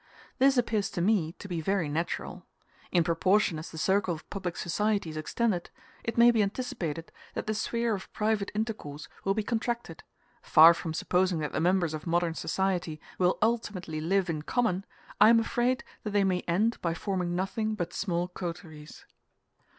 This 0.39 0.57
appears 0.57 0.89
to 0.89 0.99
me 1.01 1.33
to 1.33 1.47
be 1.47 1.61
very 1.61 1.87
natural. 1.87 2.47
In 2.91 3.03
proportion 3.03 3.59
as 3.59 3.69
the 3.69 3.77
circle 3.77 4.15
of 4.15 4.27
public 4.31 4.57
society 4.57 5.11
is 5.11 5.15
extended, 5.15 5.69
it 6.03 6.17
may 6.17 6.31
be 6.31 6.41
anticipated 6.41 7.11
that 7.35 7.45
the 7.45 7.53
sphere 7.53 7.93
of 7.93 8.11
private 8.11 8.49
intercourse 8.55 9.07
will 9.23 9.35
be 9.35 9.43
contracted; 9.43 10.01
far 10.41 10.73
from 10.73 10.95
supposing 10.95 11.37
that 11.37 11.51
the 11.51 11.61
members 11.61 11.93
of 11.93 12.07
modern 12.07 12.33
society 12.33 12.99
will 13.19 13.37
ultimately 13.43 14.01
live 14.01 14.27
in 14.27 14.41
common, 14.41 14.85
I 15.19 15.29
am 15.29 15.39
afraid 15.39 15.83
that 16.01 16.13
they 16.13 16.23
may 16.23 16.39
end 16.47 16.81
by 16.81 16.95
forming 16.95 17.35
nothing 17.35 17.75
but 17.75 17.93
small 17.93 18.27
coteries. 18.27 19.05